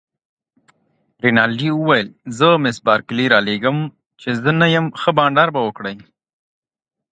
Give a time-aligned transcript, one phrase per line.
[1.23, 2.07] رینالډي وویل:
[2.37, 3.77] زه مس بارکلي رالېږم،
[4.21, 5.97] چي زه نه یم، ښه بانډار به وکړئ.